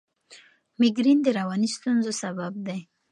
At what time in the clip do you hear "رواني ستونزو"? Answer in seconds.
1.39-2.11